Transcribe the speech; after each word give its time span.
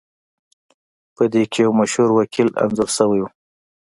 پدې 1.15 1.43
کې 1.51 1.59
یو 1.65 1.71
مشهور 1.79 2.09
وکیل 2.13 2.49
انځور 2.61 2.89
شوی 2.97 3.19
و 3.21 3.25